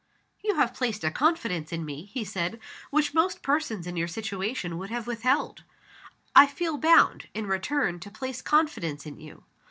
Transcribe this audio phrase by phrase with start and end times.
[0.43, 2.59] "You have placed a confidence in me," he said
[2.89, 5.61] "which most persons in your situation would have withheld.
[6.35, 9.43] I feel bound, in return to place confidence in you.